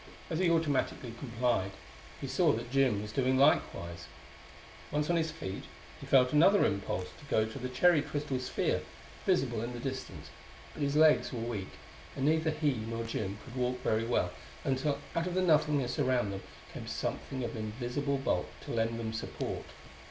As 0.31 0.39
he 0.39 0.49
automatically 0.49 1.13
complied 1.19 1.73
he 2.19 2.25
saw 2.25 2.53
that 2.53 2.71
Jim 2.71 3.03
was 3.03 3.11
doing 3.11 3.37
likewise. 3.37 4.07
Once 4.91 5.11
on 5.11 5.15
his 5.15 5.29
feet 5.29 5.65
he 5.99 6.07
felt 6.07 6.33
another 6.33 6.65
impulse 6.65 7.09
to 7.19 7.25
go 7.29 7.45
to 7.45 7.59
the 7.59 7.69
cherry 7.69 8.01
crystal 8.01 8.39
sphere, 8.39 8.81
visible 9.27 9.61
in 9.61 9.73
the 9.73 9.79
distance; 9.79 10.31
but 10.73 10.81
his 10.81 10.95
legs 10.95 11.31
were 11.31 11.39
weak, 11.41 11.73
and 12.15 12.25
neither 12.25 12.49
he 12.49 12.71
nor 12.89 13.03
Jim 13.03 13.37
could 13.45 13.55
walk 13.55 13.79
very 13.83 14.03
well 14.03 14.31
until 14.63 14.97
out 15.15 15.27
of 15.27 15.35
the 15.35 15.43
nothingness 15.43 15.99
around 15.99 16.31
them 16.31 16.41
came 16.73 16.87
something 16.87 17.43
of 17.43 17.55
invisible 17.55 18.17
bulk 18.17 18.47
to 18.61 18.71
lend 18.71 18.99
them 18.99 19.13
support. 19.13 19.65